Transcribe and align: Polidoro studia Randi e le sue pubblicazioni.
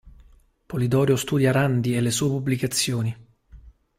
Polidoro 0.69 1.15
studia 1.15 1.51
Randi 1.51 1.95
e 1.95 2.01
le 2.01 2.09
sue 2.09 2.29
pubblicazioni. 2.29 3.15